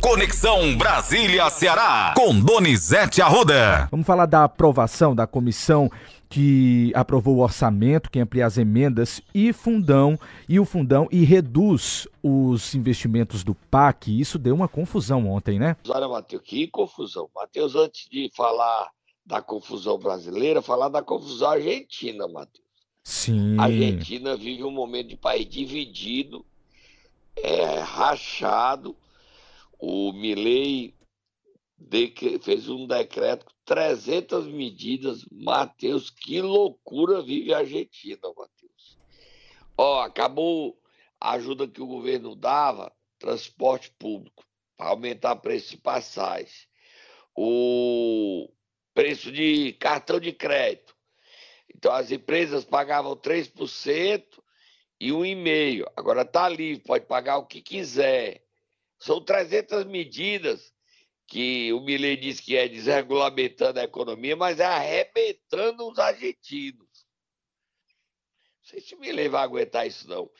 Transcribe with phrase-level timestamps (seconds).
[0.00, 3.86] Conexão Brasília-Ceará, com Donizete Arruda.
[3.90, 5.90] Vamos falar da aprovação da comissão
[6.28, 10.18] que aprovou o orçamento, que amplia as emendas e fundão
[10.48, 14.18] e o fundão e reduz os investimentos do PAC.
[14.18, 15.76] Isso deu uma confusão ontem, né?
[15.86, 17.28] Olha, Matheus, que confusão.
[17.34, 18.88] Matheus, antes de falar
[19.26, 22.64] da confusão brasileira, falar da confusão argentina, Matheus.
[23.04, 23.58] Sim.
[23.58, 26.44] A Argentina vive um momento de país dividido,
[27.36, 28.96] é, rachado.
[29.80, 30.94] O Milei
[32.42, 35.24] fez um decreto com 300 medidas.
[35.32, 38.98] Matheus, que loucura vive a Argentina, Matheus.
[39.76, 40.78] Ó, acabou
[41.18, 44.44] a ajuda que o governo dava, transporte público,
[44.76, 46.68] para aumentar o preço de passagem.
[47.34, 48.50] O
[48.92, 50.94] preço de cartão de crédito.
[51.74, 54.24] Então as empresas pagavam 3%
[55.00, 55.86] e 1,5%.
[55.96, 58.44] Agora está livre, pode pagar o que quiser.
[59.00, 60.72] São 300 medidas
[61.26, 66.88] que o Milei diz que é desregulamentando a economia, mas é arrebentando os argentinos.
[68.58, 70.30] Não sei se o Milei vai aguentar isso, não.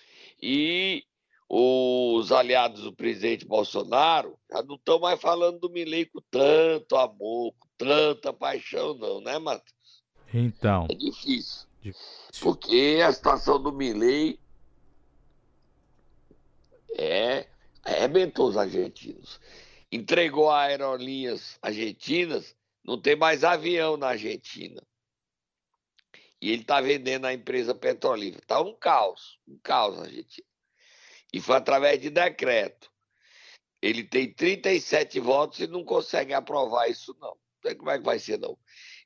[0.43, 1.05] E
[1.49, 7.55] os aliados do presidente Bolsonaro já não estão mais falando do Milei com tanto amor,
[7.59, 10.05] com tanta paixão, não, né, Matheus?
[10.35, 10.87] Então.
[10.91, 11.67] É difícil.
[11.81, 12.43] difícil.
[12.43, 14.39] Porque a situação do Milley
[16.99, 17.47] é
[17.93, 19.41] arrebentou os argentinos.
[19.91, 24.83] Entregou a aerolinhas argentinas, não tem mais avião na Argentina.
[26.41, 28.43] E ele está vendendo a empresa petrolífera.
[28.43, 30.47] Está um caos, um caos na Argentina.
[31.33, 32.91] E foi através de decreto.
[33.83, 37.31] Ele tem 37 votos e não consegue aprovar isso, não.
[37.31, 38.59] Não sei como é que vai ser, não.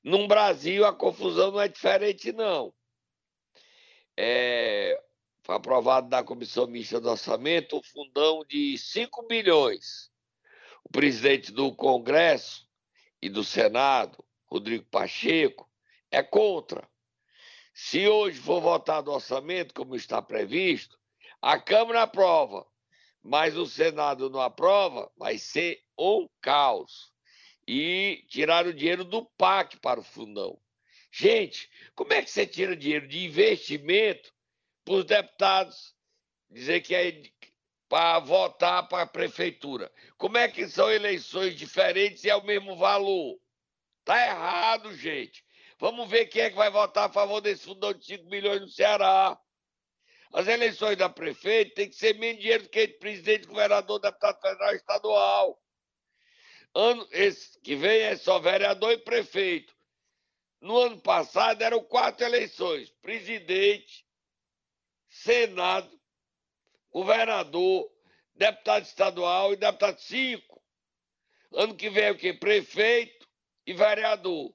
[0.02, 2.72] No Brasil, a confusão não é diferente, não.
[4.16, 5.00] É,
[5.44, 10.10] foi aprovado na Comissão Mista do Orçamento um fundão de 5 bilhões.
[10.82, 12.66] O presidente do Congresso
[13.20, 15.70] e do Senado, Rodrigo Pacheco,
[16.10, 16.88] é contra.
[17.74, 20.98] Se hoje for votado o orçamento, como está previsto,
[21.42, 22.66] a Câmara aprova,
[23.22, 27.12] mas o Senado não aprova, vai ser um caos
[27.68, 30.58] e tiraram o dinheiro do PAC para o fundão.
[31.12, 34.33] Gente, como é que você tira dinheiro de investimento
[34.84, 35.94] para os deputados
[36.50, 37.22] dizer que é
[37.88, 39.90] para votar para a prefeitura?
[40.16, 43.38] Como é que são eleições diferentes e é o mesmo valor?
[44.04, 45.44] Tá errado, gente.
[45.78, 48.68] Vamos ver quem é que vai votar a favor desse fundão de 5 milhões no
[48.68, 49.38] Ceará.
[50.32, 54.74] As eleições da prefeita tem que ser menos dinheiro do que presidente, governador, deputado federal
[54.74, 55.62] estadual.
[56.74, 59.72] Ano esse que vem é só vereador e prefeito.
[60.60, 64.04] No ano passado eram quatro eleições: presidente,
[65.14, 66.00] senado,
[66.90, 67.88] governador,
[68.34, 70.62] deputado estadual e deputado cinco.
[71.52, 72.34] Ano que vem é o quê?
[72.34, 73.28] Prefeito
[73.64, 74.52] e vereador.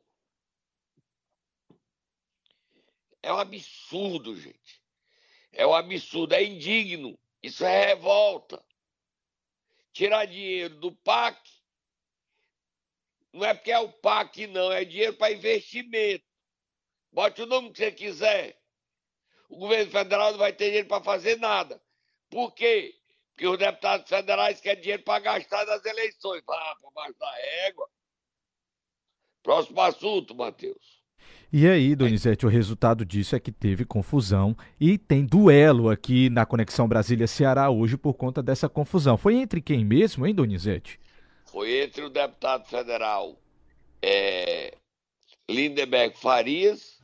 [3.24, 4.84] É um absurdo, gente.
[5.52, 7.18] É um absurdo, é indigno.
[7.42, 8.64] Isso é revolta.
[9.94, 11.40] Tirar dinheiro do PAC
[13.32, 16.26] não é porque é o PAC, não, é dinheiro para investimento.
[17.12, 18.59] Bote o nome que você quiser.
[19.50, 21.82] O governo federal não vai ter dinheiro para fazer nada.
[22.30, 22.94] Por quê?
[23.32, 26.44] Porque os deputados federais querem dinheiro para gastar nas eleições.
[26.46, 27.90] Vá para baixo da égua.
[29.42, 31.00] Próximo assunto, Matheus.
[31.52, 36.46] E aí, Donizete, o resultado disso é que teve confusão e tem duelo aqui na
[36.46, 39.18] Conexão Brasília-Ceará hoje por conta dessa confusão.
[39.18, 41.00] Foi entre quem mesmo, hein, Donizete?
[41.52, 43.36] foi entre o deputado federal
[44.02, 44.76] é,
[45.50, 47.00] Lindeberg Farias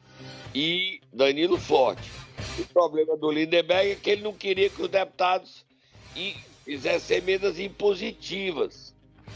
[0.54, 2.25] e Danilo Forte.
[2.60, 5.66] O problema do Lindeberg é que ele não queria que os deputados
[6.64, 8.94] fizessem emendas impositivas.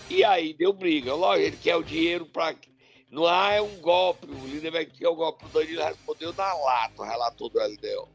[0.10, 1.14] E aí deu briga.
[1.14, 2.56] Lógico, ele quer o dinheiro para.
[3.12, 4.28] Não há é um golpe.
[4.28, 5.46] O Lindeberg quer o golpe.
[5.46, 8.08] O Danilo respondeu na lata, o relator do LDO.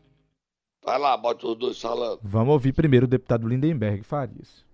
[0.83, 2.21] Vai lá, bota os dois falando.
[2.23, 4.65] Vamos ouvir primeiro o deputado Lindenberg Farias.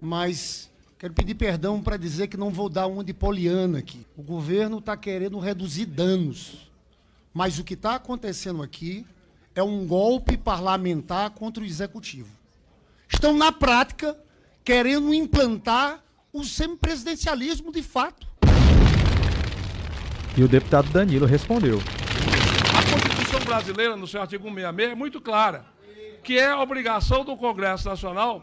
[0.00, 0.70] Mas
[1.00, 4.06] Quero pedir perdão para dizer que não vou dar uma de poliana aqui.
[4.14, 6.70] O governo está querendo reduzir danos.
[7.32, 9.06] Mas o que está acontecendo aqui
[9.60, 12.30] é um golpe parlamentar contra o executivo.
[13.08, 14.18] Estão, na prática,
[14.64, 16.02] querendo implantar
[16.32, 18.26] o semipresidencialismo de fato.
[20.36, 21.78] E o deputado Danilo respondeu.
[21.78, 25.66] A Constituição brasileira, no seu artigo 166, é muito clara,
[26.24, 28.42] que é a obrigação do Congresso Nacional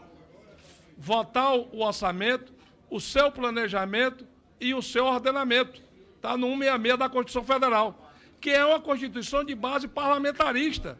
[0.96, 2.52] votar o orçamento,
[2.88, 4.24] o seu planejamento
[4.60, 5.82] e o seu ordenamento.
[6.14, 10.98] Está no 166 da Constituição Federal, que é uma Constituição de base parlamentarista,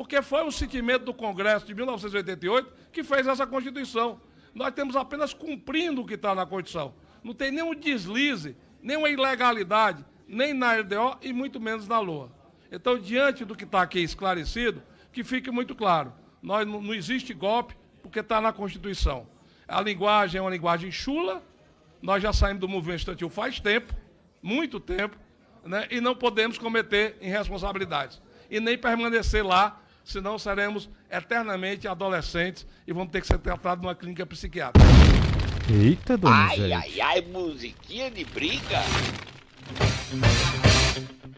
[0.00, 4.18] porque foi o sentimento do Congresso de 1988 que fez essa Constituição.
[4.54, 6.94] Nós temos apenas cumprindo o que está na Constituição.
[7.22, 12.32] Não tem nenhum deslize, nenhuma ilegalidade, nem na LDO e muito menos na LOA.
[12.72, 14.82] Então, diante do que está aqui esclarecido,
[15.12, 19.26] que fique muito claro: nós não, existe golpe porque está na Constituição.
[19.68, 21.42] A linguagem é uma linguagem chula,
[22.00, 23.94] nós já saímos do movimento estudantil faz tempo,
[24.42, 25.18] muito tempo,
[25.62, 28.18] né, e não podemos cometer irresponsabilidades.
[28.50, 33.94] E nem permanecer lá, senão seremos eternamente adolescentes e vamos ter que ser tratados numa
[33.94, 34.86] clínica psiquiátrica.
[35.70, 36.62] Eita, Donizete.
[36.62, 38.80] Ai, ai, ai, musiquinha de briga.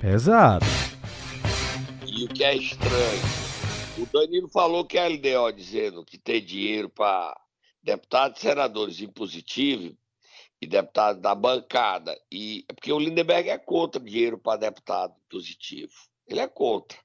[0.00, 0.64] Pesado.
[2.06, 3.22] E o que é estranho,
[3.98, 7.38] o Danilo falou que a LDO dizendo que tem dinheiro para
[7.82, 9.96] deputados e senadores impositivo
[10.60, 15.92] e deputado da bancada, e é porque o Lindenberg é contra dinheiro para deputado positivo.
[16.26, 16.96] Ele é contra.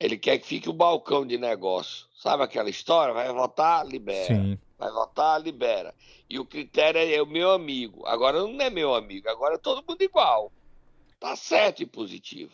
[0.00, 2.06] Ele quer que fique o balcão de negócio.
[2.16, 3.12] Sabe aquela história?
[3.12, 4.34] Vai votar, libera.
[4.34, 4.58] Sim.
[4.78, 5.94] Vai votar, libera.
[6.28, 8.06] E o critério é o meu amigo.
[8.06, 10.50] Agora não é meu amigo, agora é todo mundo igual.
[11.18, 12.52] Tá certo e positivo.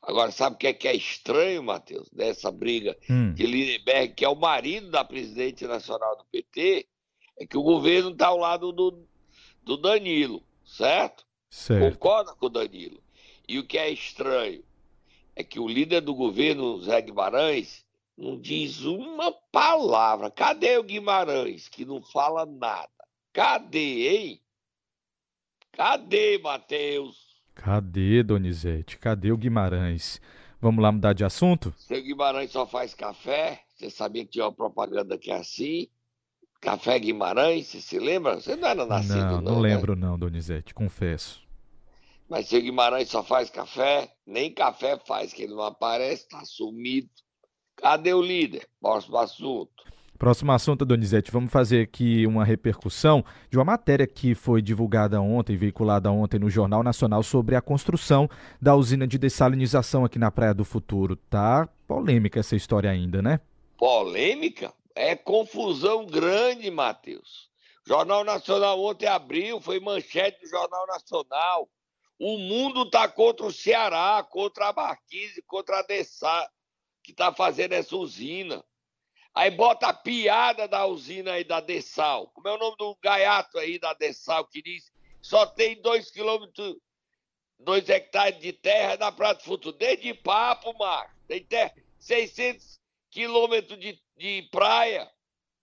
[0.00, 3.32] Agora, sabe o que é, que é estranho, Matheus, dessa briga hum.
[3.32, 6.86] de Lindenberg, que é o marido da presidente nacional do PT,
[7.38, 9.02] é que o governo está ao lado do,
[9.62, 11.24] do Danilo, certo?
[11.50, 11.92] certo?
[11.92, 13.02] Concorda com o Danilo.
[13.48, 14.62] E o que é estranho
[15.36, 17.84] é que o líder do governo, Zé Guimarães,
[18.16, 20.30] não diz uma palavra.
[20.30, 22.88] Cadê o Guimarães, que não fala nada?
[23.32, 24.40] Cadê, hein?
[25.72, 27.34] Cadê, Matheus?
[27.54, 28.96] Cadê, Donizete?
[28.98, 30.20] Cadê o Guimarães?
[30.60, 31.74] Vamos lá mudar de assunto?
[31.76, 33.62] Seu Guimarães só faz café.
[33.74, 35.88] Você sabia que tinha uma propaganda que é assim?
[36.60, 38.36] Café Guimarães, você se lembra?
[38.36, 39.30] Você não era nascido, não?
[39.32, 39.74] Não, não né?
[39.74, 41.43] lembro não, Donizete, confesso.
[42.28, 44.10] Mas seu Guimarães só faz café?
[44.26, 47.10] Nem café faz, que ele não aparece, tá sumido.
[47.76, 48.66] Cadê o líder?
[48.80, 49.84] Próximo assunto.
[50.18, 55.56] Próximo assunto, Donizete, vamos fazer aqui uma repercussão de uma matéria que foi divulgada ontem,
[55.56, 58.28] veiculada ontem no Jornal Nacional sobre a construção
[58.62, 61.16] da usina de dessalinização aqui na Praia do Futuro.
[61.16, 63.40] Tá polêmica essa história ainda, né?
[63.76, 64.72] Polêmica?
[64.94, 67.50] É confusão grande, Matheus.
[67.86, 71.68] Jornal Nacional ontem abriu, foi manchete do Jornal Nacional.
[72.26, 76.50] O mundo tá contra o Ceará, contra a Marquise, contra a Dessá,
[77.02, 78.64] que tá fazendo essa usina.
[79.34, 82.28] Aí bota a piada da usina aí da Dessal.
[82.28, 84.90] Como é o nome do gaiato aí da Dessal que diz
[85.20, 86.76] só tem dois quilômetros,
[87.58, 89.76] dois hectares de terra na Praia do Futuro.
[89.76, 91.14] Desde papo, Marcos.
[91.28, 92.80] Tem terra, 600
[93.10, 95.06] quilômetros de, de praia.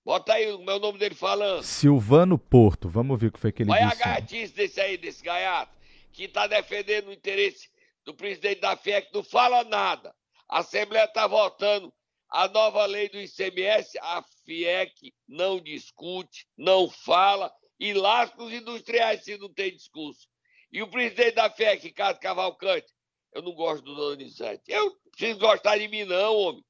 [0.05, 1.63] Bota aí o meu nome dele falando.
[1.63, 2.87] Silvano Porto.
[2.87, 4.03] Vamos ver o que foi que ele Olha disse.
[4.03, 5.80] Olha a gaiatice desse aí, desse gaiato,
[6.11, 7.69] que está defendendo o interesse
[8.03, 10.13] do presidente da FIEC, não fala nada.
[10.49, 11.93] A Assembleia está votando
[12.29, 19.23] a nova lei do ICMS, a FIEC não discute, não fala e lasca os industriais
[19.23, 20.27] se não tem discurso.
[20.71, 22.87] E o presidente da FIEC, Ricardo Cavalcante,
[23.33, 24.63] eu não gosto do Donizete.
[24.67, 26.65] Eu não preciso gostar de mim, não, homem.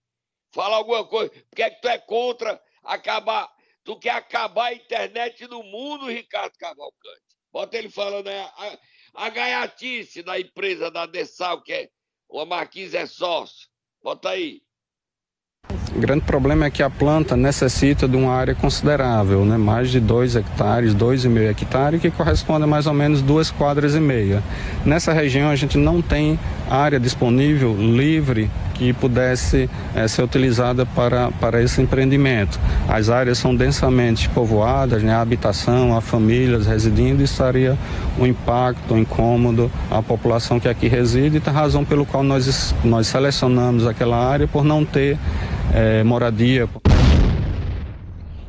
[0.51, 1.29] Fala alguma coisa.
[1.29, 3.49] Por que, é que tu é contra acabar?
[3.83, 7.21] Tu quer acabar a internet no mundo, Ricardo Cavalcante?
[7.51, 8.79] Bota ele falando aí,
[9.13, 11.89] a, gaiatice da empresa da Dessal, que é
[12.29, 13.67] o Marquinhos é sócio.
[14.03, 14.61] Bota aí.
[15.93, 19.57] O grande problema é que a planta necessita de uma área considerável, né?
[19.57, 23.99] mais de 2 hectares, 2,5 hectares, que corresponde a mais ou menos duas quadras e
[23.99, 24.41] meia.
[24.85, 26.39] Nessa região a gente não tem
[26.69, 28.49] área disponível, livre,
[28.81, 32.59] que pudesse é, ser utilizada para, para esse empreendimento.
[32.89, 35.13] As áreas são densamente povoadas, né?
[35.13, 37.77] a habitação, a famílias residindo, estaria
[38.17, 42.73] um impacto, um incômodo à população que aqui reside, e a razão pelo qual nós,
[42.83, 45.15] nós selecionamos aquela área por não ter
[45.71, 46.67] é, moradia.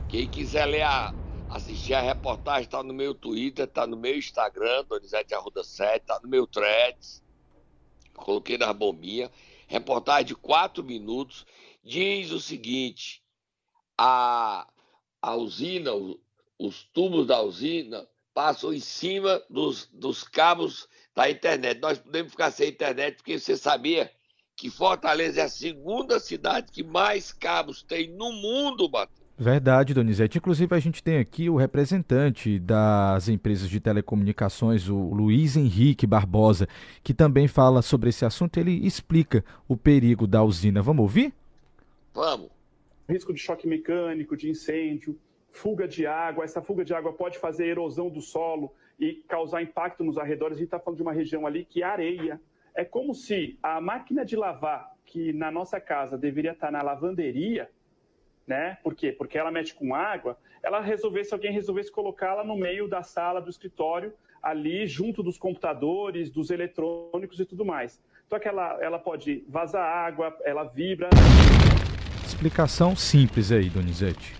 [0.08, 1.12] Quem quiser ler a,
[1.50, 6.18] assistir a reportagem, está no meu Twitter, está no meu Instagram, Donizete Arruda 7, está
[6.22, 7.22] no meu Threads.
[8.14, 9.28] Coloquei nas bombinhas.
[9.72, 11.46] Reportagem de quatro minutos.
[11.82, 13.22] Diz o seguinte:
[13.96, 14.70] a,
[15.22, 15.92] a usina,
[16.58, 21.80] os tubos da usina passam em cima dos, dos cabos da internet.
[21.80, 24.12] Nós podemos ficar sem internet porque você sabia
[24.54, 29.21] que Fortaleza é a segunda cidade que mais cabos tem no mundo, Matheus.
[29.42, 30.38] Verdade, Donizete.
[30.38, 36.68] Inclusive, a gente tem aqui o representante das empresas de telecomunicações, o Luiz Henrique Barbosa,
[37.02, 38.56] que também fala sobre esse assunto.
[38.58, 40.80] Ele explica o perigo da usina.
[40.80, 41.34] Vamos ouvir?
[42.14, 42.50] Vamos.
[43.08, 45.18] Risco de choque mecânico, de incêndio,
[45.50, 46.44] fuga de água.
[46.44, 50.56] Essa fuga de água pode fazer erosão do solo e causar impacto nos arredores.
[50.56, 52.40] A gente está falando de uma região ali que é areia,
[52.76, 57.68] é como se a máquina de lavar, que na nossa casa deveria estar na lavanderia,
[58.46, 58.78] né?
[58.82, 59.12] Por quê?
[59.12, 63.50] Porque ela mexe com água, ela resolvesse, alguém resolvesse colocá-la no meio da sala do
[63.50, 68.00] escritório, ali junto dos computadores, dos eletrônicos e tudo mais.
[68.26, 71.10] Então que ela, ela pode vazar água, ela vibra.
[72.24, 74.34] Explicação simples aí, Donizete.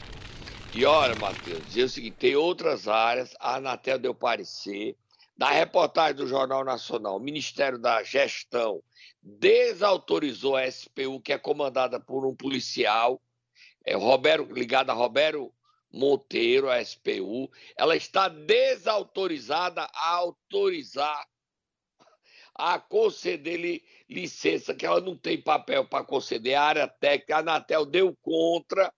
[0.75, 4.97] E olha, Matheus, dizer o seguinte: tem outras áreas, a Anatel deu parecer,
[5.37, 8.83] da reportagem do Jornal Nacional, o Ministério da Gestão
[9.23, 13.21] desautorizou a SPU, que é comandada por um policial,
[13.85, 15.53] é Roberto, ligado a Roberto
[15.91, 21.29] Monteiro, a SPU, ela está desautorizada a autorizar,
[22.55, 27.39] a conceder li, licença, que ela não tem papel para conceder, a área técnica, a
[27.41, 28.93] Anatel deu contra.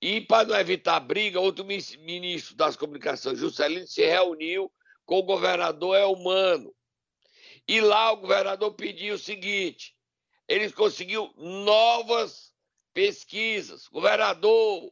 [0.00, 4.72] E para não evitar briga, outro ministro das comunicações, Juscelino, se reuniu
[5.04, 6.74] com o governador Elmano.
[7.66, 9.94] E lá o governador pediu o seguinte:
[10.46, 12.53] eles conseguiu novas
[12.94, 13.88] pesquisas.
[13.88, 14.90] Governador,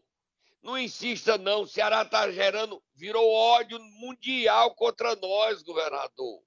[0.63, 6.43] não insista não, o Ceará está gerando, virou ódio mundial contra nós, governador.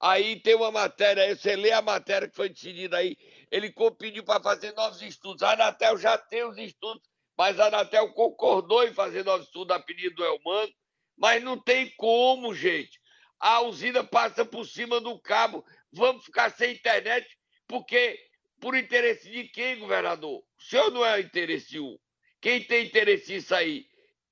[0.00, 3.16] Aí tem uma matéria, você lê a matéria que foi decidida aí,
[3.50, 5.44] ele pediu para fazer novos estudos.
[5.44, 7.02] A Anatel já tem os estudos,
[7.38, 10.72] mas a Anatel concordou em fazer novos estudos a pedido do Elmano,
[11.16, 13.00] mas não tem como, gente.
[13.38, 18.18] A usina passa por cima do cabo, vamos ficar sem internet, porque
[18.62, 20.38] por interesse de quem, governador?
[20.38, 21.98] O senhor não é interesse um.
[22.40, 23.88] Quem tem interesse nisso aí?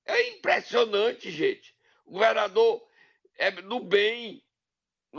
[0.06, 1.74] É impressionante, gente.
[2.06, 2.80] O governador
[3.36, 4.40] é no bem.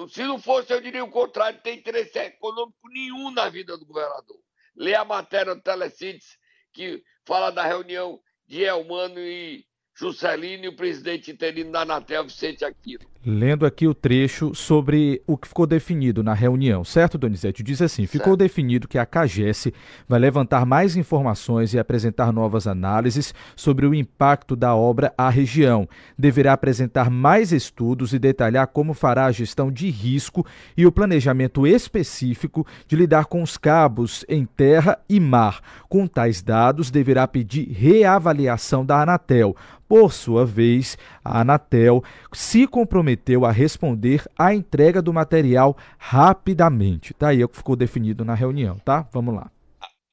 [0.08, 3.86] Se não fosse, eu diria o contrário, não tem interesse econômico nenhum na vida do
[3.86, 4.40] governador.
[4.78, 6.38] Lê a matéria do Telecíntese,
[6.72, 12.64] que fala da reunião de Elmano e Juscelino e o presidente interino da Anatel, Vicente
[12.64, 13.11] Aquino.
[13.24, 17.62] Lendo aqui o trecho sobre o que ficou definido na reunião, certo, Donizete?
[17.62, 18.12] Diz assim: certo.
[18.12, 19.68] ficou definido que a CAGES
[20.10, 25.88] vai levantar mais informações e apresentar novas análises sobre o impacto da obra à região.
[26.18, 30.44] Deverá apresentar mais estudos e detalhar como fará a gestão de risco
[30.76, 35.62] e o planejamento específico de lidar com os cabos em terra e mar.
[35.88, 39.56] Com tais dados, deverá pedir reavaliação da Anatel.
[39.88, 42.02] Por sua vez, a Anatel
[42.32, 43.11] se comprometeu
[43.46, 47.14] a responder à entrega do material rapidamente.
[47.14, 49.08] Tá aí o que ficou definido na reunião, tá?
[49.12, 49.52] Vamos lá.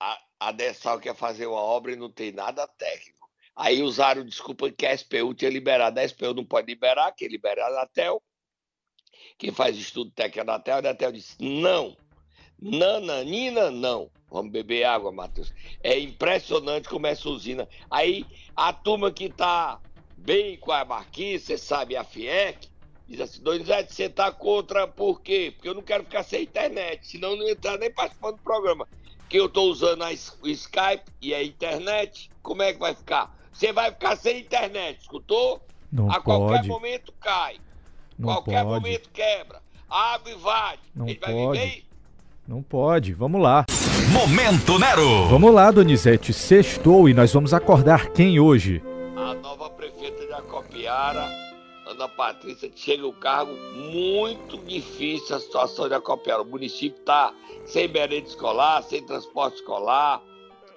[0.00, 3.28] A, a Dessal quer fazer uma obra e não tem nada técnico.
[3.56, 5.98] Aí usaram desculpa que a SPU tinha liberado.
[5.98, 8.22] A SPU não pode liberar, quem libera é a Anatel.
[9.36, 10.76] Quem faz estudo técnico é a Anatel.
[10.76, 11.96] A Anatel disse: não.
[12.60, 14.10] Nananina, não.
[14.30, 15.52] Vamos beber água, Matheus.
[15.82, 17.68] É impressionante como é essa usina.
[17.90, 19.80] Aí a turma que tá
[20.16, 22.67] bem com a Marquinhos, você sabe, a FIEC,
[23.08, 25.52] diz assim, Donizete, você tá contra por quê?
[25.54, 28.86] Porque eu não quero ficar sem internet, senão eu não entrar nem participando do programa.
[29.28, 30.08] Que eu tô usando a,
[30.42, 33.34] o Skype e a internet, como é que vai ficar?
[33.52, 35.60] Você vai ficar sem internet, escutou?
[35.90, 36.24] Não a pode.
[36.24, 37.56] qualquer momento cai.
[38.18, 38.74] Não qualquer pode.
[38.82, 39.60] momento quebra.
[39.88, 40.80] Água invade.
[40.94, 41.60] Não Ele vai pode.
[41.60, 41.84] viver
[42.46, 43.12] Não pode.
[43.14, 43.64] Vamos lá.
[44.12, 45.26] Momento Nero.
[45.28, 46.32] Vamos lá, Donizete.
[46.32, 48.82] Sextou e nós vamos acordar quem hoje?
[49.16, 51.28] a nova prefeita de Acopiara,
[51.98, 56.42] Ana Patrícia, que chega o cargo muito difícil a situação de Acopiara.
[56.42, 57.34] O município está
[57.66, 60.22] sem merenda escolar, sem transporte escolar.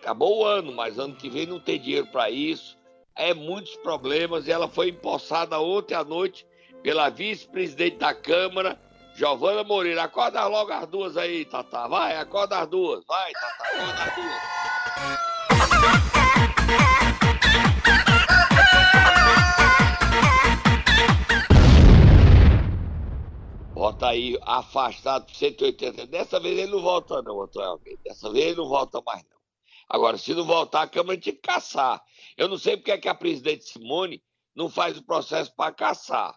[0.01, 2.75] Acabou o ano, mas ano que vem não tem dinheiro para isso.
[3.15, 6.45] É muitos problemas e ela foi empossada ontem à noite
[6.81, 8.79] pela vice-presidente da Câmara,
[9.13, 10.03] Giovana Moreira.
[10.03, 11.87] Acorda logo as duas aí, Tata.
[11.87, 13.05] Vai, acorda as duas.
[13.05, 15.30] Vai, Tata, acorda as duas.
[24.01, 26.07] Bota aí afastado por 180.
[26.07, 27.99] Dessa vez ele não volta, não, Antônio Almeida.
[28.03, 29.37] Dessa vez ele não volta mais, não.
[29.87, 32.01] Agora, se não voltar, a Câmara tinha que caçar.
[32.35, 34.23] Eu não sei porque é que a presidente Simone
[34.55, 36.35] não faz o processo para caçar.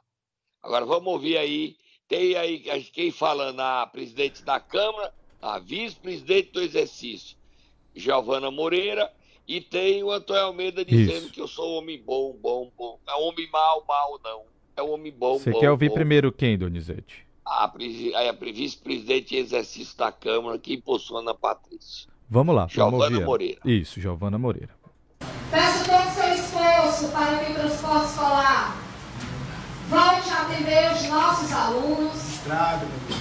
[0.62, 1.76] Agora, vamos ouvir aí.
[2.06, 2.59] Tem aí
[2.92, 7.38] quem falando, a presidente da Câmara, a vice-presidente do exercício,
[7.94, 9.11] Giovana Moreira,
[9.49, 11.33] e tem o Antônio Almeida dizendo Isso.
[11.33, 13.00] que eu sou homem bom, bom, bom.
[13.09, 14.44] É homem mal, mal, não.
[14.76, 15.94] É homem bom, Você bom, quer ouvir bom.
[15.94, 17.24] primeiro quem, Donizete?
[17.44, 22.08] A, presi- a vice-presidente em exercício da Câmara, que impulsou Ana Patrícia.
[22.30, 22.62] Vamos lá.
[22.62, 23.20] Vamos Giovana.
[23.26, 23.60] Moreira.
[23.64, 24.70] Isso, Giovana Moreira.
[25.50, 28.76] Peço todo o seu esforço para que o transporte escolar
[29.88, 32.22] volte a atender os nossos alunos,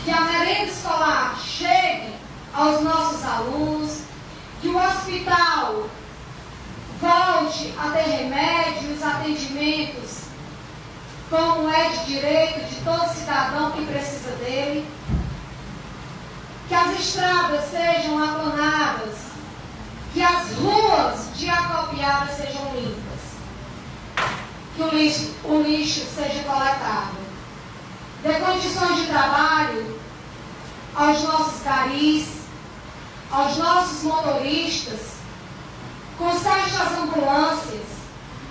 [0.05, 2.13] que a merenda escolar chegue
[2.53, 4.03] aos nossos alunos,
[4.61, 5.89] que o hospital
[7.01, 10.22] volte a ter remédios, atendimentos,
[11.33, 14.87] como é de direito de todo cidadão que precisa dele,
[16.67, 19.15] que as estradas sejam aplanadas,
[20.13, 23.19] que as ruas de Acopiara sejam limpas,
[24.75, 27.17] que o lixo, o lixo seja coletado,
[28.21, 29.99] dê condições de trabalho
[30.93, 32.27] aos nossos garis,
[33.31, 35.13] aos nossos motoristas,
[36.15, 37.87] conserte as ambulâncias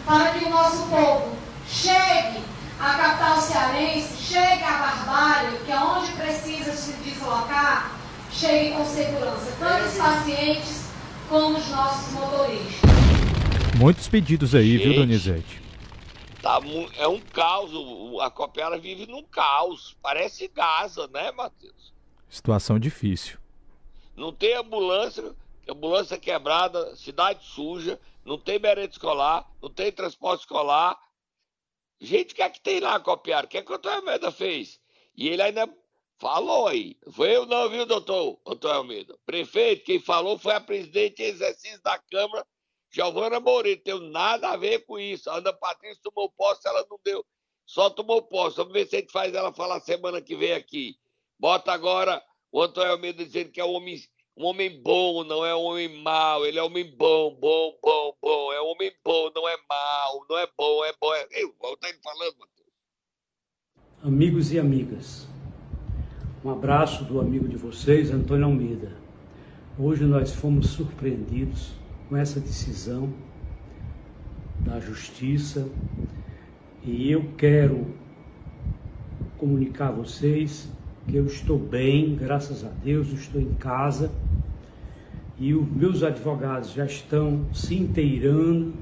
[0.05, 1.37] para que o nosso povo
[1.69, 2.51] chegue
[2.83, 7.97] à capital cearense, chegue à Barbária, que é onde precisa se deslocar,
[8.33, 10.91] chegue com segurança, tanto os pacientes
[11.29, 12.91] como os nossos motoristas.
[13.79, 15.63] Muitos pedidos aí, Gente, viu, Donizete?
[16.43, 16.59] Tá,
[16.97, 17.71] é um caos,
[18.21, 21.93] a Copiara vive num caos, parece Gaza, né, Matheus?
[22.29, 23.39] Situação difícil.
[24.17, 25.23] Não tem ambulância,
[25.69, 30.99] ambulância quebrada, cidade suja, não tem merenda escolar, não tem transporte escolar.
[32.03, 33.47] Gente, o que é que tem lá, Copiara?
[33.47, 34.81] O que é que o doutor Almeida fez?
[35.17, 35.73] E ele ainda
[36.19, 36.99] falou aí.
[37.13, 39.17] Foi eu não, viu, doutor Antônio Almeida?
[39.25, 42.45] Prefeito, quem falou foi a presidente em exercício da Câmara,
[42.91, 43.81] Giovana Moreira.
[43.81, 45.31] Tem nada a ver com isso.
[45.31, 47.25] A Ana Patrícia tomou posse, ela não deu.
[47.65, 48.57] Só tomou posse.
[48.57, 50.97] Vamos ver se a gente faz ela falar semana que vem aqui.
[51.39, 53.97] Bota agora o Antônio Almeida dizendo que é um homem,
[54.37, 56.45] um homem bom, não é um homem mau.
[56.47, 58.53] Ele é um homem bom, bom, bom, bom.
[58.53, 60.27] É um homem bom, não é mau.
[60.29, 61.15] Não é bom, é bom.
[61.15, 61.21] É...
[61.33, 61.49] Ei,
[61.81, 62.63] tá ele falando, Matheus.
[64.03, 65.29] Amigos e amigas,
[66.45, 68.97] um abraço do amigo de vocês, Antônio Almeida.
[69.79, 71.73] Hoje nós fomos surpreendidos
[72.09, 73.15] com essa decisão
[74.59, 75.69] da Justiça
[76.83, 77.95] e eu quero
[79.39, 80.69] comunicar a vocês
[81.07, 84.11] que eu estou bem, graças a Deus, estou em casa
[85.39, 88.73] e os meus advogados já estão se inteirando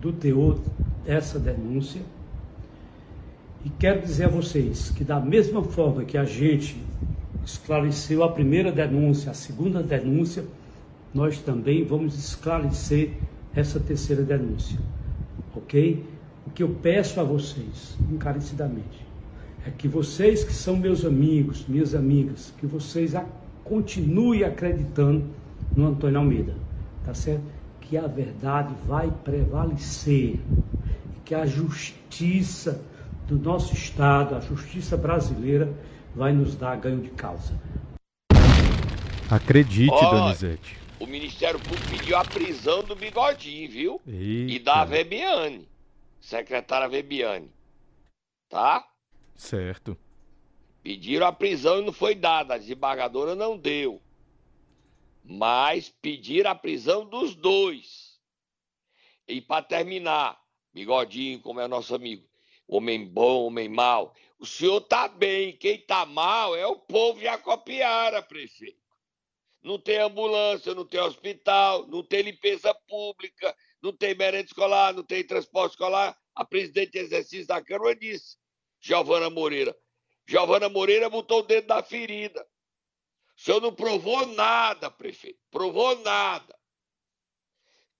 [0.00, 0.58] do teor
[1.04, 2.00] dessa denúncia.
[3.64, 6.76] E quero dizer a vocês que, da mesma forma que a gente
[7.44, 10.44] esclareceu a primeira denúncia, a segunda denúncia,
[11.12, 13.12] nós também vamos esclarecer
[13.54, 14.78] essa terceira denúncia,
[15.54, 16.04] ok?
[16.46, 19.07] O que eu peço a vocês, encarecidamente,
[19.68, 23.26] é que vocês que são meus amigos, minhas amigas, que vocês a,
[23.62, 25.26] continuem acreditando
[25.76, 26.56] no Antônio Almeida,
[27.04, 27.44] tá certo?
[27.78, 32.82] Que a verdade vai prevalecer e que a justiça
[33.26, 35.70] do nosso Estado, a justiça brasileira,
[36.14, 37.52] vai nos dar ganho de causa.
[39.30, 40.78] Acredite, oh, Donizete.
[40.98, 44.00] O Ministério Público pediu a prisão do Bigodinho, viu?
[44.06, 44.52] Eita.
[44.52, 45.68] E da Vebiane,
[46.18, 47.50] secretária Vebiane.
[48.48, 48.87] Tá?
[49.38, 49.96] Certo.
[50.82, 54.02] Pediram a prisão e não foi dada, a desembargadora não deu.
[55.24, 58.18] Mas pediram a prisão dos dois.
[59.28, 60.42] E para terminar,
[60.74, 62.28] Bigodinho, como é nosso amigo,
[62.66, 67.28] homem bom, homem mau, o senhor tá bem, quem tá mal é o povo de
[67.28, 68.76] Acopiara, prefeito.
[69.62, 75.04] Não tem ambulância, não tem hospital, não tem limpeza pública, não tem merenda escolar, não
[75.04, 76.18] tem transporte escolar.
[76.34, 78.36] A presidente de exercício da Câmara disse
[78.80, 79.76] Giovana Moreira.
[80.26, 82.46] Giovana Moreira botou o dedo na ferida.
[83.36, 85.38] O senhor não provou nada, prefeito.
[85.50, 86.58] Provou nada.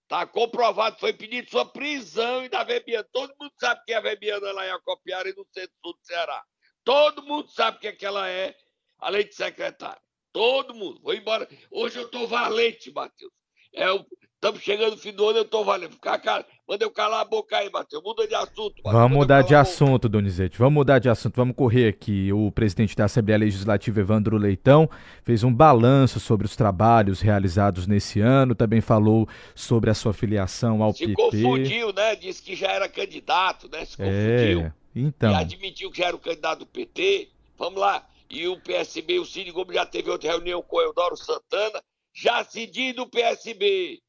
[0.03, 3.07] Está comprovado, foi pedido sua prisão e da Vebiana.
[3.13, 6.45] Todo mundo sabe quem é a Vebiana lá em Acopiara e no centro-sul do Ceará.
[6.83, 8.57] Todo mundo sabe quem é que ela é,
[8.99, 10.01] além de secretária.
[10.33, 11.01] Todo mundo.
[11.03, 11.49] Vou embora.
[11.71, 13.33] Hoje eu estou valente, Matheus.
[13.75, 14.07] É o
[14.41, 15.95] Estamos chegando no fim do ano, eu tô valendo.
[15.95, 18.01] Ficar, cara, manda eu calar a boca aí, Matheus.
[18.05, 18.77] Muda de assunto.
[18.77, 18.93] Matheus.
[18.93, 20.57] Vamos mudar de assunto, Donizete.
[20.57, 21.35] Vamos mudar de assunto.
[21.35, 22.33] Vamos correr aqui.
[22.33, 24.89] O presidente da Assembleia Legislativa, Evandro Leitão,
[25.25, 28.55] fez um balanço sobre os trabalhos realizados nesse ano.
[28.55, 31.11] Também falou sobre a sua filiação ao Se PT.
[31.11, 32.15] Se confundiu, né?
[32.15, 33.85] Disse que já era candidato, né?
[33.85, 34.61] Se confundiu.
[34.61, 35.33] É, então.
[35.33, 37.29] E admitiu que já era o candidato do PT.
[37.59, 38.07] Vamos lá.
[38.31, 41.83] E o PSB, o Cid Gomes já teve outra reunião com o Eudoro Santana,
[42.15, 44.01] já cedido o PSB.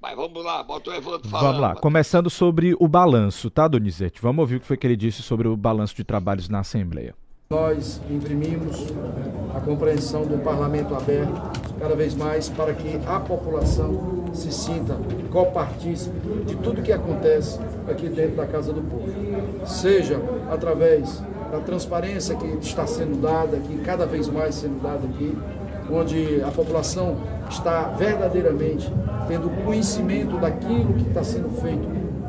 [0.00, 1.46] Mas vamos lá, bota o Evandro falando.
[1.46, 4.22] Vamos lá, começando sobre o balanço, tá, Donizete?
[4.22, 7.16] Vamos ouvir o que foi que ele disse sobre o balanço de trabalhos na Assembleia.
[7.50, 8.86] Nós imprimimos
[9.56, 11.32] a compreensão do parlamento aberto
[11.80, 14.96] cada vez mais para que a população se sinta
[15.32, 17.58] copartícipe de tudo que acontece
[17.90, 19.10] aqui dentro da Casa do Povo.
[19.66, 25.36] Seja através da transparência que está sendo dada aqui, cada vez mais sendo dada aqui,
[25.90, 27.16] onde a população
[27.48, 28.92] está verdadeiramente
[29.28, 31.86] tendo conhecimento daquilo que está sendo feito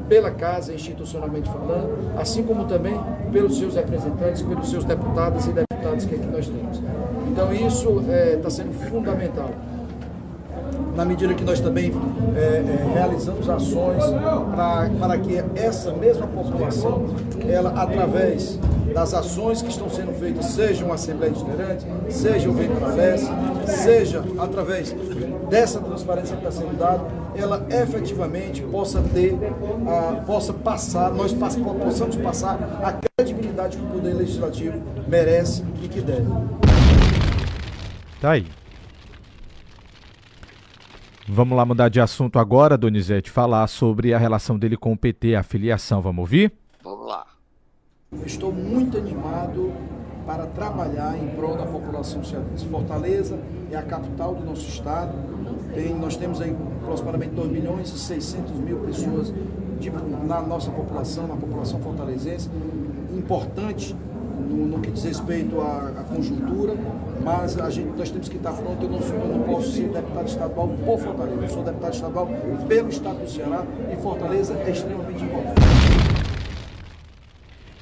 [0.10, 3.00] pela casa, institucionalmente falando, assim como também
[3.32, 6.82] pelos seus representantes, pelos seus deputados e deputadas que aqui nós temos.
[7.32, 9.50] Então isso está é, tá sendo fundamental.
[11.00, 11.94] Na medida que nós também
[12.36, 14.04] é, é, realizamos ações
[14.54, 17.06] pra, para que essa mesma população,
[17.48, 18.60] ela através
[18.94, 23.18] das ações que estão sendo feitas, seja uma Assembleia Itinerante, seja o Vem para
[23.66, 24.94] seja através
[25.50, 29.38] dessa transparência que está sendo dada, ela efetivamente possa ter,
[30.26, 36.02] possa passar, nós pass possamos passar a credibilidade que o Poder Legislativo merece e que
[36.02, 36.28] deve.
[38.20, 38.59] Tá aí.
[41.32, 45.36] Vamos lá mudar de assunto agora, Donizete, falar sobre a relação dele com o PT,
[45.36, 46.02] a filiação.
[46.02, 46.52] Vamos ouvir?
[46.84, 47.24] Vamos lá.
[48.26, 49.72] Estou muito animado
[50.26, 52.66] para trabalhar em prol da população cearense.
[52.66, 53.40] Fortaleza
[53.70, 55.14] é a capital do nosso estado.
[55.76, 59.32] Tem, nós temos aí aproximadamente 2 milhões e 600 mil pessoas
[59.80, 59.92] de,
[60.26, 62.50] na nossa população, na população fortalezense.
[63.16, 63.96] Importante
[64.50, 66.74] no, no que diz respeito à, à, conjuntura,
[67.30, 68.84] mas a gente, nós temos que estar pronto.
[68.84, 71.42] Eu não, sou, eu não posso ser deputado estadual por Fortaleza.
[71.42, 72.28] Eu sou deputado estadual
[72.68, 73.64] pelo estado do Ceará
[73.94, 75.62] e Fortaleza é extremamente importante.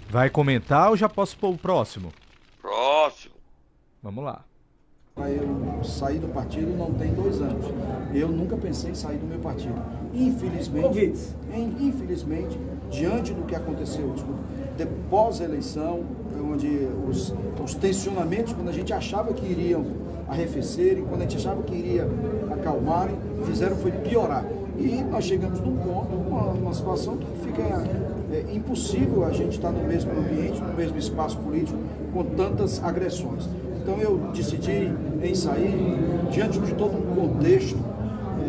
[0.10, 2.12] Vai comentar ou já posso pôr o próximo?
[2.62, 3.36] Próximo.
[4.04, 4.44] Vamos lá.
[5.18, 7.66] Eu saí do partido não tem dois anos.
[8.14, 9.82] Eu nunca pensei em sair do meu partido.
[10.14, 11.14] Infelizmente,
[11.80, 14.14] infelizmente, diante do que aconteceu
[14.78, 16.02] depois da eleição,
[16.40, 19.86] onde os, os tensionamentos, quando a gente achava que iriam
[20.28, 22.08] arrefecerem, quando a gente achava que iria
[22.52, 24.46] acalmarem, fizeram foi piorar.
[24.78, 27.64] E nós chegamos num ponto, uma situação que fica
[28.32, 31.78] é impossível a gente estar no mesmo ambiente, no mesmo espaço político,
[32.14, 33.48] com tantas agressões.
[33.82, 34.92] Então eu decidi
[35.24, 35.98] em sair
[36.30, 37.80] diante de todo um contexto,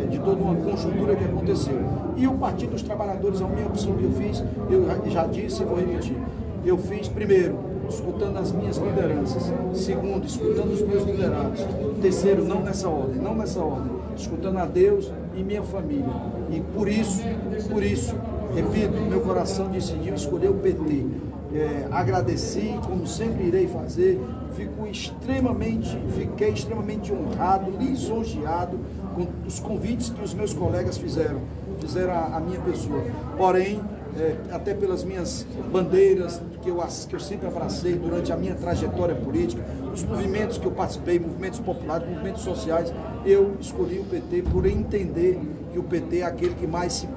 [0.03, 1.79] é, de toda uma conjuntura que aconteceu.
[2.19, 5.65] E o Partido dos Trabalhadores, a minha opção que eu fiz, eu já disse e
[5.65, 6.17] vou repetir.
[6.65, 9.43] Eu fiz primeiro, escutando as minhas lideranças.
[9.73, 11.61] Segundo, escutando os meus liderados.
[12.01, 16.13] Terceiro, não nessa ordem, não nessa ordem, escutando a Deus e minha família.
[16.51, 17.23] E por isso,
[17.71, 18.13] por isso,
[18.53, 21.05] repito, meu coração decidiu escolher o PT.
[21.51, 24.21] É, agradeci, como sempre irei fazer,
[24.55, 28.77] fico extremamente, fiquei extremamente honrado, lisonjeado
[29.15, 31.39] com os convites que os meus colegas fizeram,
[31.79, 33.03] fizeram a, a minha pessoa.
[33.37, 33.81] Porém,
[34.17, 39.15] é, até pelas minhas bandeiras que eu, que eu sempre abracei durante a minha trajetória
[39.15, 39.63] política,
[39.93, 42.93] os movimentos que eu participei, movimentos populares, movimentos sociais,
[43.25, 45.39] eu escolhi o PT por entender
[45.71, 47.07] que o PT é aquele que mais se,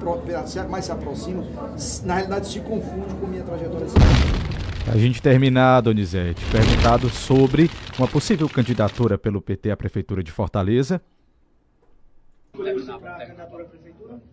[0.69, 1.43] mais se aproxima,
[2.05, 3.87] na realidade se confunde com a minha trajetória.
[4.91, 11.01] A gente terminar, Donizete, perguntado sobre uma possível candidatura pelo PT à Prefeitura de Fortaleza.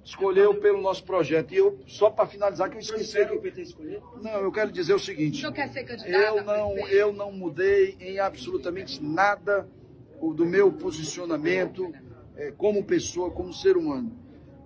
[0.05, 1.53] Escolheu pelo nosso projeto.
[1.53, 3.25] E eu, só para finalizar, que eu esqueci.
[3.25, 3.33] Que...
[3.33, 4.03] o PT escolher?
[4.21, 5.43] Não, eu quero dizer o seguinte.
[5.43, 9.67] Não quer ser candidato eu não, eu não mudei em absolutamente nada
[10.21, 11.91] do meu posicionamento
[12.37, 14.13] é, como pessoa, como ser humano.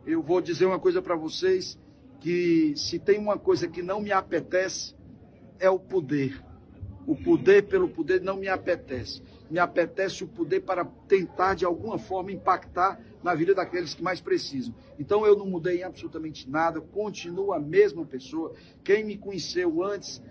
[0.04, 1.78] Eu vou dizer uma coisa para vocês,
[2.20, 4.96] que se tem uma coisa que não me apetece,
[5.60, 6.42] é o poder.
[7.06, 9.22] O poder pelo poder não me apetece.
[9.48, 14.20] Me apetece o poder para tentar, de alguma forma, impactar na vida daqueles que mais
[14.20, 14.74] precisam.
[14.98, 18.54] Então eu não mudei em absolutamente nada, continuo a mesma pessoa.
[18.84, 20.22] Quem me conheceu antes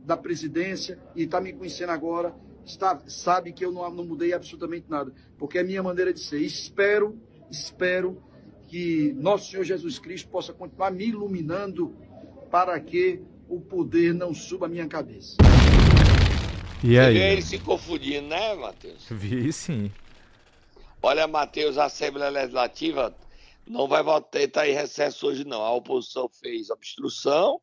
[0.00, 2.34] da presidência e está me conhecendo agora,
[2.64, 6.20] está, sabe que eu não, não mudei absolutamente nada, porque é a minha maneira de
[6.20, 6.40] ser.
[6.40, 8.22] Espero, espero
[8.66, 11.94] que nosso Senhor Jesus Cristo possa continuar me iluminando
[12.50, 15.36] para que o poder não suba a minha cabeça.
[16.82, 17.18] E aí?
[17.18, 19.06] ele se confundindo, né, Matheus?
[19.10, 19.90] Vi sim.
[21.02, 23.16] Olha, Matheus, a Assembleia Legislativa
[23.66, 25.62] não vai voltar, estar em recesso hoje, não.
[25.62, 27.60] A oposição fez obstrução,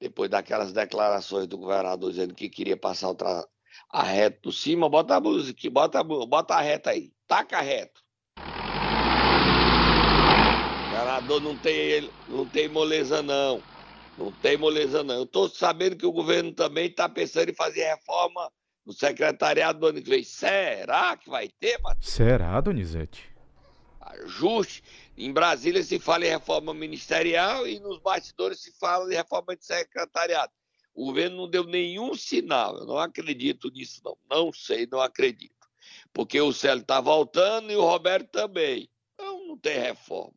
[0.00, 3.46] depois daquelas declarações do governador dizendo que queria passar outra,
[3.90, 8.00] a reta por cima, bota a música, bota, bota a reta aí, taca a reta.
[10.80, 13.62] O governador não tem, não tem moleza, não.
[14.16, 15.14] Não tem moleza, não.
[15.14, 18.52] Eu estou sabendo que o governo também está pensando em fazer reforma
[18.84, 20.24] no secretariado do ano que vem.
[20.24, 22.08] Será que vai ter, Matheus?
[22.08, 23.30] Será, Donizete?
[24.00, 24.82] Ajuste.
[25.16, 29.64] Em Brasília se fala em reforma ministerial e nos bastidores se fala de reforma de
[29.64, 30.52] secretariado.
[30.94, 32.76] O governo não deu nenhum sinal.
[32.78, 34.16] Eu não acredito nisso, não.
[34.28, 35.54] Não sei, não acredito.
[36.12, 38.90] Porque o Célio está voltando e o Roberto também.
[39.14, 40.34] Então não tem reforma.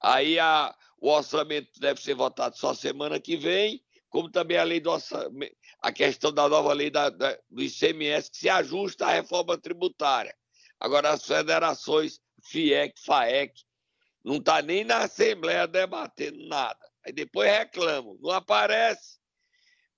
[0.00, 4.80] Aí a, o orçamento deve ser votado só semana que vem, como também a lei
[4.80, 9.12] do orçamento, a questão da nova lei da, da, do ICMS que se ajusta à
[9.12, 10.34] reforma tributária.
[10.78, 13.52] Agora as federações, FIEC, FAEC,
[14.24, 16.78] não está nem na Assembleia debatendo nada.
[17.04, 19.18] Aí depois reclamam, não aparece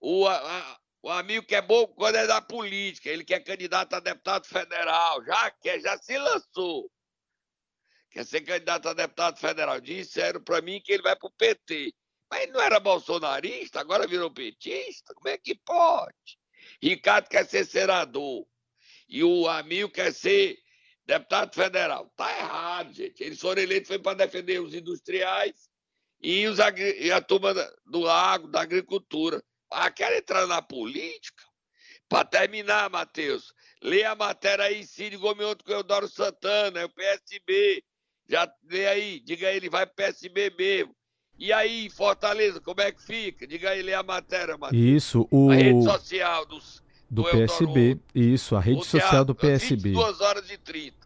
[0.01, 3.95] o, a, o amigo que é bom quando é da política, ele que é candidato
[3.95, 6.91] a deputado federal, já quer, já se lançou.
[8.11, 9.81] quer ser candidato a deputado federal.
[9.81, 11.93] Disseram para mim que ele vai para o PT.
[12.33, 15.13] Mas ele não era bolsonarista, agora virou petista?
[15.13, 16.39] Como é que pode?
[16.83, 18.47] Ricardo quer ser senador
[19.07, 20.59] e o Amil quer ser
[21.05, 22.11] deputado federal.
[22.17, 23.23] Tá errado, gente.
[23.23, 25.69] Eles foram eleitos foi para defender os industriais
[26.23, 26.57] e, os,
[26.99, 27.53] e a turma
[27.85, 29.45] do agro, da agricultura.
[29.71, 31.45] Ah, quer entrar na política?
[32.09, 36.87] Para terminar, Matheus, lê a matéria aí, Cid Gomes ontem com o Eudoro Santana, é
[36.87, 37.85] o PSB.
[38.27, 40.97] Já lê aí, diga aí, ele vai pro PSB mesmo.
[41.39, 43.47] E aí, Fortaleza, como é que fica?
[43.47, 44.83] Diga aí, lê a matéria, Matheus.
[44.83, 45.51] Isso, o...
[45.51, 47.99] A rede social dos, do, do PSB.
[48.15, 49.91] Isso, a rede social do PSB.
[49.91, 50.97] 22 horas e 30.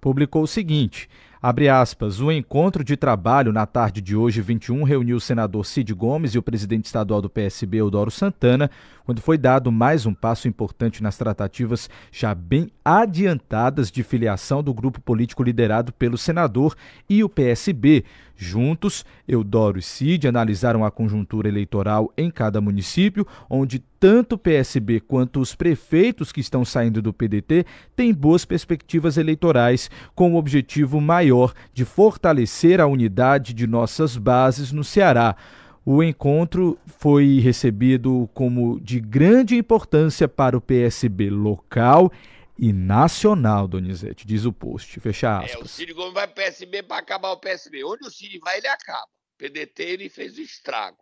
[0.00, 1.08] Publicou o seguinte:
[1.42, 5.92] Abre aspas, o encontro de trabalho na tarde de hoje, 21, reuniu o senador Cid
[5.92, 8.70] Gomes e o presidente estadual do PSB, Eudoro Santana,
[9.04, 14.72] quando foi dado mais um passo importante nas tratativas já bem adiantadas de filiação do
[14.72, 16.76] grupo político liderado pelo senador
[17.08, 18.04] e o PSB.
[18.34, 24.98] Juntos, Eudoro e Cid analisaram a conjuntura eleitoral em cada município, onde tanto o PSB
[24.98, 31.00] quanto os prefeitos que estão saindo do PDT têm boas perspectivas eleitorais, com o objetivo
[31.00, 35.36] maior de fortalecer a unidade de nossas bases no Ceará.
[35.84, 42.12] O encontro foi recebido como de grande importância para o PSB local
[42.56, 45.00] e nacional, Donizete, diz o post.
[45.00, 45.52] Fecha aspas.
[45.52, 47.82] É, o Ciro Gomes vai para o PSB para acabar o PSB.
[47.82, 49.08] Onde o Ciro vai, ele acaba.
[49.34, 50.98] O PDT, ele fez o estrago.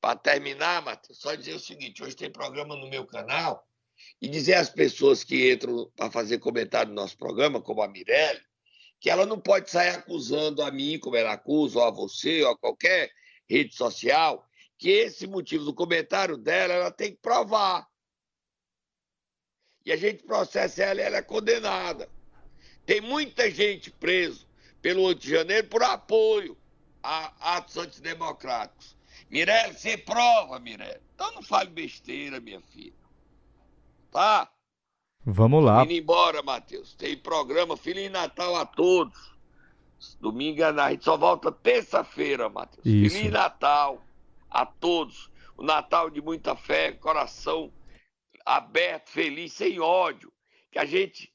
[0.00, 3.62] Para terminar, Matheus, só dizer o seguinte: hoje tem programa no meu canal
[4.22, 8.40] e dizer às pessoas que entram para fazer comentário no nosso programa, como a Mirelle,
[9.00, 12.52] que ela não pode sair acusando a mim, como ela acusa, ou a você, ou
[12.52, 13.10] a qualquer
[13.48, 17.88] rede social, que esse motivo do comentário dela, ela tem que provar.
[19.84, 22.08] E a gente processa ela e ela é condenada.
[22.84, 24.46] Tem muita gente preso
[24.80, 26.56] pelo 8 de janeiro por apoio
[27.02, 28.96] a atos antidemocráticos.
[29.30, 31.00] Mirelle, você prova, Mirelle.
[31.14, 32.94] Então não fale besteira, minha filha.
[34.10, 34.50] Tá?
[35.24, 35.84] Vamos lá.
[35.84, 36.94] Indo embora, Matheus.
[36.94, 39.37] Tem programa Feliz Natal a todos.
[40.20, 42.84] Domingo a gente só volta terça-feira, Matheus.
[42.84, 43.16] Isso.
[43.16, 44.04] Feliz Natal
[44.50, 45.30] a todos.
[45.56, 47.72] O Natal de muita fé, coração
[48.46, 50.32] aberto, feliz, sem ódio.
[50.70, 51.32] Que a gente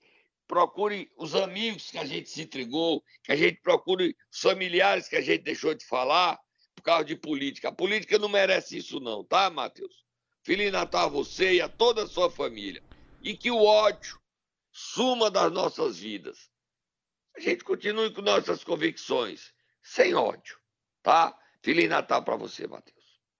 [0.47, 5.15] procure os amigos que a gente se entregou, que a gente procure os familiares que
[5.15, 6.39] a gente deixou de falar
[6.76, 7.69] por causa de política.
[7.69, 10.04] A política não merece isso, não, tá, Matheus?
[10.43, 12.84] Feliz Natal a você e a toda a sua família.
[13.21, 14.19] E que o ódio
[14.71, 16.49] suma das nossas vidas.
[17.35, 20.57] A gente continue com nossas convicções, sem ódio,
[21.01, 21.37] tá?
[21.61, 23.02] Feliz Natal para você, Matheus.